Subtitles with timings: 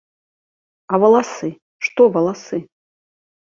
[0.91, 1.49] А валасы,
[1.89, 2.61] што валасы?